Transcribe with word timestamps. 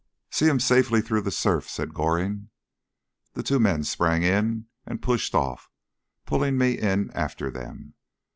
"See 0.31 0.47
him 0.47 0.59
safely 0.59 0.99
through 0.99 1.21
the 1.21 1.29
surf," 1.29 1.69
said 1.69 1.93
Goring. 1.93 2.49
The 3.33 3.43
two 3.43 3.59
men 3.59 3.83
sprang 3.83 4.23
in 4.23 4.65
and 4.83 4.99
pushed 4.99 5.35
off, 5.35 5.69
pulling 6.25 6.57
me 6.57 6.71
in 6.71 7.11
after 7.13 7.51
them. 7.51 7.93